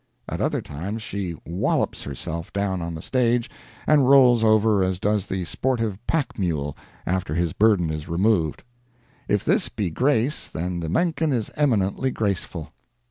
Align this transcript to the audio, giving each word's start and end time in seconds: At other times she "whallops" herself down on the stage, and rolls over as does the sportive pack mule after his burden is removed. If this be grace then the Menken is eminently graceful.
At 0.27 0.41
other 0.41 0.63
times 0.63 1.03
she 1.03 1.33
"whallops" 1.45 2.01
herself 2.01 2.51
down 2.53 2.81
on 2.81 2.95
the 2.95 3.03
stage, 3.03 3.51
and 3.85 4.09
rolls 4.09 4.43
over 4.43 4.83
as 4.83 4.99
does 4.99 5.27
the 5.27 5.45
sportive 5.45 5.99
pack 6.07 6.39
mule 6.39 6.75
after 7.05 7.35
his 7.35 7.53
burden 7.53 7.91
is 7.91 8.09
removed. 8.09 8.63
If 9.27 9.45
this 9.45 9.69
be 9.69 9.91
grace 9.91 10.47
then 10.49 10.79
the 10.79 10.89
Menken 10.89 11.31
is 11.31 11.51
eminently 11.55 12.09
graceful. 12.09 12.73